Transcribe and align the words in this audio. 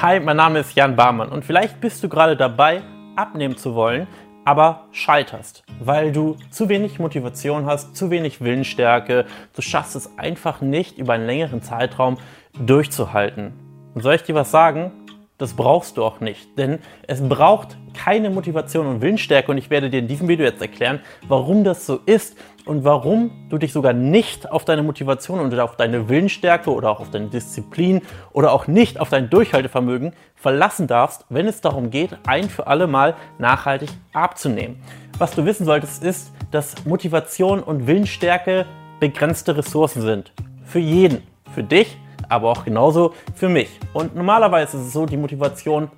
Hi, 0.00 0.20
mein 0.20 0.36
Name 0.36 0.60
ist 0.60 0.76
Jan 0.76 0.94
Barmann 0.94 1.28
und 1.28 1.44
vielleicht 1.44 1.80
bist 1.80 2.04
du 2.04 2.08
gerade 2.08 2.36
dabei, 2.36 2.82
abnehmen 3.16 3.56
zu 3.56 3.74
wollen, 3.74 4.06
aber 4.44 4.86
scheiterst, 4.92 5.64
weil 5.80 6.12
du 6.12 6.36
zu 6.50 6.68
wenig 6.68 7.00
Motivation 7.00 7.66
hast, 7.66 7.96
zu 7.96 8.08
wenig 8.08 8.40
Willensstärke, 8.40 9.26
du 9.56 9.60
schaffst 9.60 9.96
es 9.96 10.16
einfach 10.16 10.60
nicht 10.60 10.98
über 10.98 11.14
einen 11.14 11.26
längeren 11.26 11.62
Zeitraum 11.62 12.16
durchzuhalten. 12.64 13.54
Und 13.92 14.02
soll 14.02 14.14
ich 14.14 14.22
dir 14.22 14.36
was 14.36 14.52
sagen? 14.52 14.92
Das 15.38 15.54
brauchst 15.54 15.96
du 15.96 16.04
auch 16.04 16.18
nicht, 16.18 16.58
denn 16.58 16.80
es 17.06 17.26
braucht 17.26 17.76
keine 17.94 18.28
Motivation 18.28 18.88
und 18.88 19.00
Willensstärke 19.00 19.52
und 19.52 19.58
ich 19.58 19.70
werde 19.70 19.88
dir 19.88 20.00
in 20.00 20.08
diesem 20.08 20.26
Video 20.26 20.44
jetzt 20.44 20.60
erklären, 20.60 20.98
warum 21.28 21.62
das 21.62 21.86
so 21.86 22.00
ist 22.06 22.36
und 22.64 22.82
warum 22.82 23.30
du 23.48 23.56
dich 23.56 23.72
sogar 23.72 23.92
nicht 23.92 24.50
auf 24.50 24.64
deine 24.64 24.82
Motivation 24.82 25.38
und 25.38 25.56
auf 25.60 25.76
deine 25.76 26.08
Willensstärke 26.08 26.72
oder 26.72 26.90
auch 26.90 26.98
auf 26.98 27.10
deine 27.10 27.28
Disziplin 27.28 28.02
oder 28.32 28.52
auch 28.52 28.66
nicht 28.66 28.98
auf 28.98 29.10
dein 29.10 29.30
Durchhaltevermögen 29.30 30.12
verlassen 30.34 30.88
darfst, 30.88 31.24
wenn 31.28 31.46
es 31.46 31.60
darum 31.60 31.90
geht, 31.90 32.18
ein 32.26 32.48
für 32.50 32.66
alle 32.66 32.88
Mal 32.88 33.14
nachhaltig 33.38 33.90
abzunehmen. 34.12 34.82
Was 35.18 35.36
du 35.36 35.44
wissen 35.44 35.64
solltest, 35.64 36.02
ist, 36.02 36.32
dass 36.50 36.84
Motivation 36.84 37.62
und 37.62 37.86
Willensstärke 37.86 38.66
begrenzte 38.98 39.56
Ressourcen 39.56 40.02
sind. 40.02 40.32
Für 40.64 40.80
jeden. 40.80 41.22
Für 41.54 41.62
dich 41.62 41.96
aber 42.28 42.50
auch 42.50 42.64
genauso 42.64 43.14
für 43.34 43.48
mich. 43.48 43.78
Und 43.92 44.14
normalerweise 44.14 44.76
ist 44.76 44.86
es 44.86 44.92
so, 44.92 45.06
die 45.06 45.16
Motivation 45.16 45.90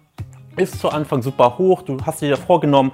ist 0.56 0.80
zu 0.80 0.90
Anfang 0.90 1.22
super 1.22 1.58
hoch. 1.58 1.82
Du 1.82 1.98
hast 2.04 2.20
dir 2.20 2.36
vorgenommen, 2.36 2.92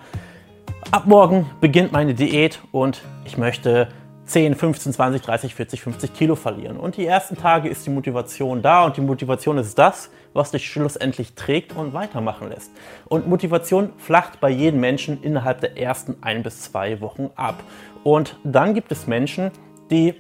ab 0.90 1.06
morgen 1.06 1.46
beginnt 1.60 1.92
meine 1.92 2.14
Diät 2.14 2.60
und 2.72 3.02
ich 3.24 3.38
möchte 3.38 3.88
10, 4.26 4.56
15, 4.56 4.92
20, 4.92 5.22
30, 5.22 5.54
40, 5.54 5.82
50 5.82 6.14
Kilo 6.14 6.34
verlieren. 6.34 6.76
Und 6.76 6.96
die 6.96 7.06
ersten 7.06 7.36
Tage 7.36 7.68
ist 7.68 7.86
die 7.86 7.90
Motivation 7.90 8.60
da 8.60 8.84
und 8.84 8.96
die 8.96 9.00
Motivation 9.00 9.56
ist 9.59 9.78
das, 9.78 10.10
was 10.32 10.50
dich 10.50 10.68
schlussendlich 10.68 11.34
trägt 11.34 11.76
und 11.76 11.92
weitermachen 11.92 12.48
lässt. 12.48 12.73
Und 13.06 13.28
Motivation 13.28 13.92
flacht 13.98 14.40
bei 14.40 14.50
jedem 14.50 14.80
Menschen 14.80 15.23
innerhalb 15.23 15.60
der 15.60 15.79
ersten 15.79 16.16
ein 16.23 16.42
bis 16.42 16.60
zwei 16.62 17.01
Wochen 17.01 17.30
ab. 17.37 17.62
Und 18.02 18.37
dann 18.42 18.74
gibt 18.74 18.90
es 18.90 19.07
Menschen, 19.07 19.52
die 19.90 20.14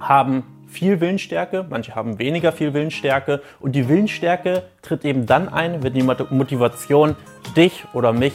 haben 0.00 0.44
viel 0.68 1.00
Willensstärke, 1.00 1.66
manche 1.68 1.94
haben 1.94 2.18
weniger 2.18 2.52
viel 2.52 2.74
Willensstärke 2.74 3.42
und 3.60 3.72
die 3.72 3.88
Willensstärke 3.88 4.64
tritt 4.82 5.04
eben 5.04 5.26
dann 5.26 5.48
ein, 5.48 5.82
wenn 5.82 5.94
die 5.94 6.02
Motivation 6.02 7.16
dich 7.56 7.84
oder 7.94 8.12
mich 8.12 8.34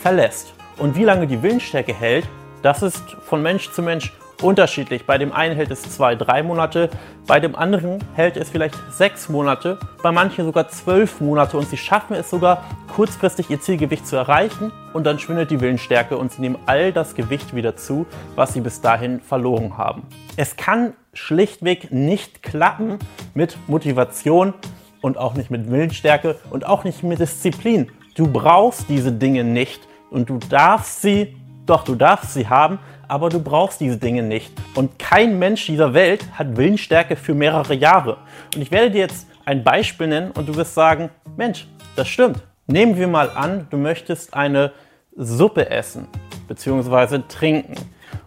verlässt. 0.00 0.54
Und 0.78 0.96
wie 0.96 1.04
lange 1.04 1.26
die 1.26 1.42
Willensstärke 1.42 1.94
hält, 1.94 2.26
das 2.62 2.82
ist 2.82 3.02
von 3.22 3.42
Mensch 3.42 3.70
zu 3.70 3.82
Mensch 3.82 4.12
unterschiedlich. 4.42 5.06
Bei 5.06 5.18
dem 5.18 5.32
einen 5.32 5.54
hält 5.54 5.70
es 5.70 5.82
zwei, 5.82 6.14
drei 6.14 6.42
Monate, 6.42 6.90
bei 7.26 7.40
dem 7.40 7.54
anderen 7.54 7.98
hält 8.14 8.36
es 8.36 8.50
vielleicht 8.50 8.76
sechs 8.90 9.28
Monate, 9.28 9.78
bei 10.02 10.12
manchen 10.12 10.44
sogar 10.44 10.68
zwölf 10.68 11.20
Monate 11.20 11.56
und 11.56 11.68
sie 11.68 11.76
schaffen 11.76 12.14
es 12.14 12.30
sogar 12.30 12.64
kurzfristig 12.94 13.50
ihr 13.50 13.60
Zielgewicht 13.60 14.06
zu 14.06 14.14
erreichen 14.14 14.70
und 14.92 15.04
dann 15.04 15.18
schwindet 15.18 15.50
die 15.50 15.60
Willensstärke 15.60 16.16
und 16.16 16.30
sie 16.30 16.40
nehmen 16.40 16.56
all 16.66 16.92
das 16.92 17.16
Gewicht 17.16 17.54
wieder 17.54 17.74
zu, 17.74 18.06
was 18.36 18.52
sie 18.52 18.60
bis 18.60 18.80
dahin 18.80 19.20
verloren 19.20 19.76
haben. 19.76 20.04
Es 20.36 20.56
kann 20.56 20.92
schlichtweg 21.12 21.90
nicht 21.90 22.44
klappen 22.44 23.00
mit 23.34 23.58
Motivation 23.66 24.54
und 25.00 25.18
auch 25.18 25.34
nicht 25.34 25.50
mit 25.50 25.68
Willensstärke 25.68 26.36
und 26.50 26.66
auch 26.66 26.84
nicht 26.84 27.02
mit 27.02 27.18
Disziplin. 27.18 27.90
Du 28.14 28.28
brauchst 28.28 28.88
diese 28.88 29.10
Dinge 29.10 29.42
nicht 29.42 29.82
und 30.10 30.30
du 30.30 30.38
darfst 30.38 31.02
sie, 31.02 31.36
doch 31.66 31.82
du 31.82 31.96
darfst 31.96 32.32
sie 32.32 32.48
haben, 32.48 32.78
aber 33.08 33.28
du 33.28 33.42
brauchst 33.42 33.80
diese 33.80 33.96
Dinge 33.96 34.22
nicht. 34.22 34.52
Und 34.76 35.00
kein 35.00 35.40
Mensch 35.40 35.66
dieser 35.66 35.94
Welt 35.94 36.24
hat 36.38 36.56
Willensstärke 36.56 37.16
für 37.16 37.34
mehrere 37.34 37.74
Jahre. 37.74 38.18
Und 38.54 38.62
ich 38.62 38.70
werde 38.70 38.92
dir 38.92 39.00
jetzt 39.00 39.26
ein 39.44 39.64
Beispiel 39.64 40.06
nennen 40.06 40.30
und 40.30 40.48
du 40.48 40.54
wirst 40.54 40.74
sagen, 40.74 41.10
Mensch, 41.36 41.66
das 41.96 42.08
stimmt. 42.08 42.40
Nehmen 42.66 42.96
wir 42.96 43.08
mal 43.08 43.28
an, 43.28 43.66
du 43.68 43.76
möchtest 43.76 44.32
eine 44.32 44.72
Suppe 45.14 45.68
essen 45.70 46.08
bzw. 46.48 47.20
trinken. 47.28 47.74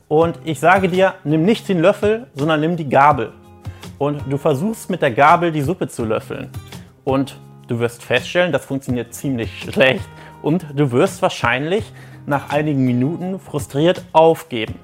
Und 0.07 0.37
ich 0.43 0.59
sage 0.59 0.89
dir, 0.89 1.15
nimm 1.23 1.43
nicht 1.43 1.67
den 1.67 1.81
Löffel, 1.81 2.27
sondern 2.35 2.59
nimm 2.59 2.77
die 2.77 2.87
Gabel. 2.87 3.33
Und 3.97 4.21
du 4.29 4.37
versuchst 4.37 4.91
mit 4.91 5.01
der 5.01 5.09
Gabel 5.09 5.51
die 5.51 5.63
Suppe 5.63 5.87
zu 5.87 6.05
löffeln. 6.05 6.51
Und 7.03 7.39
du 7.67 7.79
wirst 7.79 8.03
feststellen, 8.03 8.51
das 8.51 8.65
funktioniert 8.65 9.11
ziemlich 9.11 9.59
schlecht. 9.59 10.07
Und 10.43 10.67
du 10.75 10.91
wirst 10.91 11.19
wahrscheinlich 11.23 11.91
nach 12.27 12.51
einigen 12.51 12.85
Minuten 12.85 13.39
frustriert 13.39 14.03
aufgeben. 14.13 14.75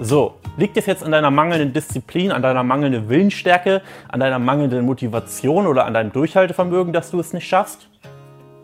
So, 0.00 0.34
liegt 0.56 0.76
es 0.76 0.86
jetzt 0.86 1.04
an 1.04 1.12
deiner 1.12 1.30
mangelnden 1.30 1.72
Disziplin, 1.72 2.32
an 2.32 2.42
deiner 2.42 2.64
mangelnden 2.64 3.08
Willensstärke, 3.08 3.82
an 4.08 4.18
deiner 4.18 4.40
mangelnden 4.40 4.84
Motivation 4.84 5.68
oder 5.68 5.86
an 5.86 5.94
deinem 5.94 6.12
Durchhaltevermögen, 6.12 6.92
dass 6.92 7.12
du 7.12 7.20
es 7.20 7.32
nicht 7.32 7.46
schaffst? 7.46 7.88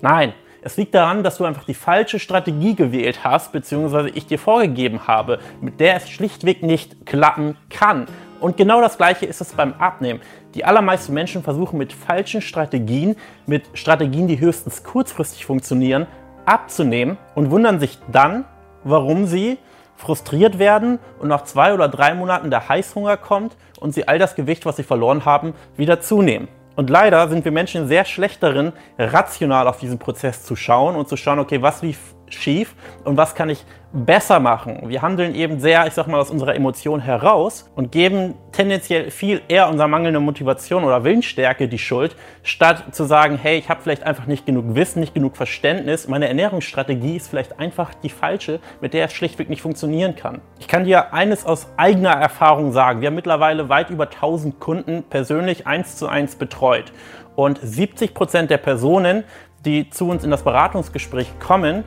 Nein, 0.03 0.35
es 0.63 0.77
liegt 0.77 0.95
daran, 0.97 1.23
dass 1.23 1.39
du 1.39 1.45
einfach 1.45 1.63
die 1.63 1.75
falsche 1.75 2.19
Strategie 2.19 2.75
gewählt 2.75 3.21
hast, 3.23 3.53
beziehungsweise 3.53 4.11
ich 4.11 4.27
dir 4.27 4.39
vorgegeben 4.39 5.07
habe, 5.07 5.39
mit 5.61 5.79
der 5.79 5.95
es 5.95 6.11
schlichtweg 6.11 6.65
nicht 6.65 7.07
klappen 7.07 7.57
kann. 7.71 8.07
Und 8.41 8.57
genau 8.57 8.81
das 8.81 8.97
gleiche 8.97 9.27
ist 9.27 9.41
es 9.41 9.53
beim 9.53 9.75
Abnehmen. 9.75 10.21
Die 10.57 10.65
allermeisten 10.65 11.15
Menschen 11.15 11.45
versuchen 11.45 11.79
mit 11.79 11.93
falschen 11.93 12.43
Strategien, 12.43 13.15
mit 13.47 13.63
Strategien, 13.75 14.27
die 14.27 14.41
höchstens 14.41 14.83
kurzfristig 14.83 15.47
funktionieren, 15.47 16.09
abzunehmen 16.47 17.17
und 17.37 17.53
wundern 17.53 17.79
sich 17.79 18.01
dann, 18.11 18.45
warum 18.83 19.27
sie 19.27 19.59
frustriert 19.95 20.59
werden 20.59 20.99
und 21.21 21.29
nach 21.29 21.45
zwei 21.45 21.75
oder 21.75 21.87
drei 21.89 22.15
Monaten 22.15 22.51
der 22.51 22.69
Heißhunger 22.69 23.17
kommt 23.17 23.57
und 23.79 23.95
sie 23.95 24.09
all 24.09 24.19
das 24.19 24.35
Gewicht, 24.35 24.67
was 24.67 24.75
sie 24.77 24.83
verloren 24.83 25.25
haben, 25.25 25.55
wieder 25.77 26.01
zunehmen. 26.01 26.49
Und 26.77 26.91
leider 26.91 27.29
sind 27.29 27.45
wir 27.45 27.53
Menschen 27.53 27.87
sehr 27.87 28.05
schlecht 28.05 28.43
darin, 28.43 28.73
rational 28.99 29.69
auf 29.69 29.79
diesen 29.79 29.99
Prozess 29.99 30.45
zu 30.45 30.57
schauen 30.57 30.97
und 30.97 31.09
zu 31.09 31.17
schauen, 31.17 31.39
okay, 31.39 31.61
was 31.61 31.83
lief 31.83 31.99
schief 32.35 32.75
und 33.05 33.17
was 33.17 33.35
kann 33.35 33.51
ich 33.51 33.65
besser 33.93 34.41
machen. 34.41 34.85
Wir 34.87 35.03
handeln 35.03 35.35
eben 35.35 35.61
sehr, 35.61 35.87
ich 35.87 35.93
sag 35.93 36.07
mal, 36.07 36.19
aus 36.19 36.31
unserer 36.31 36.55
Emotion 36.55 37.01
heraus 37.01 37.71
und 37.75 37.93
geben 37.93 38.35
tendenziell 38.51 39.11
viel 39.11 39.43
eher 39.49 39.69
unserer 39.69 39.89
mangelnden 39.89 40.25
Motivation 40.25 40.85
oder 40.85 41.05
Willensstärke 41.05 41.69
die 41.69 41.79
Schuld, 41.79 42.17
statt 42.43 42.85
zu 42.93 43.05
sagen, 43.05 43.39
hey, 43.41 43.59
ich 43.59 43.69
habe 43.69 43.83
vielleicht 43.83 44.05
einfach 44.05 44.27
nicht 44.27 44.47
genug 44.47 44.75
Wissen, 44.75 45.01
nicht 45.01 45.15
genug 45.15 45.37
Verständnis, 45.37 46.09
meine 46.09 46.29
Ernährungsstrategie 46.29 47.17
ist 47.17 47.29
vielleicht 47.29 47.59
einfach 47.59 47.93
die 47.95 48.09
falsche, 48.09 48.61
mit 48.81 48.95
der 48.95 49.07
es 49.07 49.13
schlichtweg 49.13 49.51
nicht 49.51 49.63
funktionieren 49.63 50.17
kann. 50.17 50.41
Ich 50.59 50.69
kann 50.69 50.85
dir 50.85 51.13
eines 51.13 51.45
aus 51.45 51.69
eigener 51.77 52.13
Erfahrung 52.13 52.73
sagen. 52.73 53.03
Wir 53.03 53.09
haben 53.09 53.15
mittlerweile 53.15 53.69
weit 53.69 53.91
über 53.91 54.05
1000 54.05 54.59
Kunden 54.59 55.05
persönlich 55.09 55.67
eins 55.67 55.97
zu 55.97 56.09
eins 56.09 56.37
betreut 56.37 56.93
und 57.37 57.61
70 57.63 58.15
Prozent 58.15 58.51
der 58.51 58.59
Personen, 58.59 59.25
die 59.65 59.91
zu 59.91 60.09
uns 60.09 60.25
in 60.25 60.31
das 60.31 60.43
Beratungsgespräch 60.43 61.39
kommen, 61.39 61.85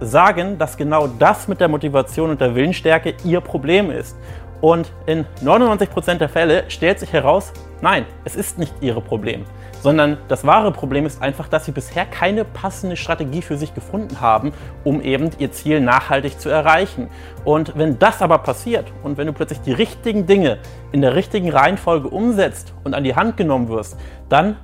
sagen, 0.00 0.58
dass 0.58 0.76
genau 0.76 1.06
das 1.06 1.48
mit 1.48 1.60
der 1.60 1.68
Motivation 1.68 2.30
und 2.30 2.40
der 2.40 2.54
Willensstärke 2.54 3.14
ihr 3.24 3.40
Problem 3.40 3.90
ist. 3.90 4.16
Und 4.60 4.90
in 5.04 5.26
99% 5.44 6.14
der 6.14 6.28
Fälle 6.30 6.64
stellt 6.68 6.98
sich 6.98 7.12
heraus, 7.12 7.52
nein, 7.82 8.06
es 8.24 8.34
ist 8.34 8.58
nicht 8.58 8.72
ihr 8.80 8.94
Problem, 8.94 9.44
sondern 9.82 10.16
das 10.28 10.46
wahre 10.46 10.72
Problem 10.72 11.04
ist 11.04 11.20
einfach, 11.20 11.48
dass 11.48 11.66
sie 11.66 11.72
bisher 11.72 12.06
keine 12.06 12.46
passende 12.46 12.96
Strategie 12.96 13.42
für 13.42 13.58
sich 13.58 13.74
gefunden 13.74 14.22
haben, 14.22 14.52
um 14.82 15.02
eben 15.02 15.28
ihr 15.36 15.52
Ziel 15.52 15.82
nachhaltig 15.82 16.40
zu 16.40 16.48
erreichen. 16.48 17.10
Und 17.44 17.76
wenn 17.76 17.98
das 17.98 18.22
aber 18.22 18.38
passiert 18.38 18.90
und 19.02 19.18
wenn 19.18 19.26
du 19.26 19.34
plötzlich 19.34 19.60
die 19.60 19.72
richtigen 19.72 20.26
Dinge 20.26 20.56
in 20.92 21.02
der 21.02 21.14
richtigen 21.14 21.50
Reihenfolge 21.50 22.08
umsetzt 22.08 22.72
und 22.84 22.94
an 22.94 23.04
die 23.04 23.14
Hand 23.14 23.36
genommen 23.36 23.68
wirst, 23.68 23.98
dann 24.30 24.56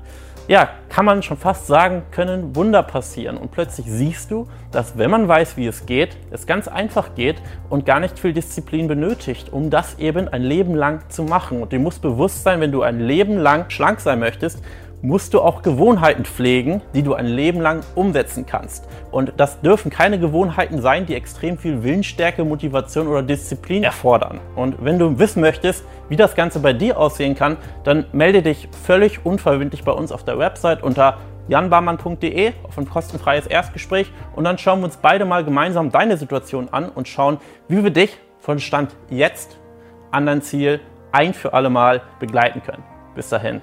ja, 0.51 0.69
kann 0.89 1.05
man 1.05 1.23
schon 1.23 1.37
fast 1.37 1.69
sagen, 1.69 2.03
können 2.11 2.57
Wunder 2.57 2.83
passieren. 2.83 3.37
Und 3.37 3.53
plötzlich 3.53 3.87
siehst 3.89 4.33
du, 4.33 4.49
dass 4.73 4.99
wenn 4.99 5.09
man 5.09 5.29
weiß, 5.29 5.57
wie 5.57 5.69
es 5.69 5.87
geht, 5.87 6.17
es 6.33 6.45
ganz 6.45 6.67
einfach 6.67 7.15
geht 7.15 7.41
und 7.69 7.87
gar 7.87 8.01
nicht 8.01 8.19
viel 8.19 8.33
Disziplin 8.33 8.89
benötigt, 8.89 9.53
um 9.53 9.71
das 9.71 10.01
eben 10.01 10.27
ein 10.27 10.43
Leben 10.43 10.75
lang 10.75 11.09
zu 11.09 11.23
machen. 11.23 11.63
Und 11.63 11.71
dir 11.71 11.79
muss 11.79 12.01
bewusst 12.01 12.43
sein, 12.43 12.61
wenn 12.61 12.73
du 12.73 12.83
ein 12.83 12.99
Leben 12.99 13.39
lang 13.39 13.71
schlank 13.71 14.01
sein 14.01 14.19
möchtest, 14.19 14.61
musst 15.03 15.35
du 15.35 15.41
auch 15.41 15.63
Gewohnheiten 15.63 16.25
pflegen, 16.25 16.83
die 16.95 17.03
du 17.03 17.15
ein 17.15 17.27
Leben 17.27 17.61
lang 17.61 17.81
umsetzen 17.95 18.47
kannst. 18.47 18.87
Und 19.11 19.33
das 19.37 19.61
dürfen 19.61 19.91
keine 19.91 20.19
Gewohnheiten 20.19 20.81
sein, 20.81 21.07
die 21.07 21.15
extrem 21.15 21.59
viel 21.59 21.83
Willensstärke, 21.83 22.45
Motivation 22.45 23.09
oder 23.09 23.23
Disziplin 23.23 23.83
erfordern. 23.83 24.41
Und 24.57 24.85
wenn 24.85 24.99
du 24.99 25.19
wissen 25.19 25.41
möchtest, 25.41 25.85
wie 26.09 26.17
das 26.17 26.35
Ganze 26.35 26.61
bei 26.61 26.73
dir 26.73 26.99
aussehen 26.99 27.35
kann, 27.35 27.57
dann 27.85 28.07
melde 28.13 28.43
dich 28.43 28.69
völlig 28.85 29.25
unverbindlich 29.25 29.85
bei 29.85 29.93
uns 29.93 30.13
auf 30.13 30.25
der 30.25 30.39
Website 30.39 30.83
unter 30.83 31.19
janbarmann.de 31.49 32.53
auf 32.63 32.79
ein 32.79 32.89
kostenfreies 32.89 33.47
Erstgespräch 33.47 34.13
und 34.37 34.45
dann 34.45 34.59
schauen 34.59 34.81
wir 34.81 34.85
uns 34.85 34.99
beide 34.99 35.25
mal 35.25 35.45
gemeinsam 35.45 35.91
deine 35.91 36.17
Situation 36.17 36.69
an 36.71 36.89
und 36.91 37.09
schauen, 37.09 37.39
wie 37.69 37.83
wir 37.83 37.91
dich 37.91 38.19
von 38.39 38.61
Stand 38.61 38.95
jetzt 39.09 39.59
an 40.11 40.27
dein 40.27 40.43
Ziel 40.43 40.81
ein 41.13 41.35
für 41.35 41.53
alle 41.53 41.71
Mal 41.71 42.03
begleiten 42.21 42.63
können. 42.63 42.85
Bis 43.15 43.29
dahin. 43.29 43.61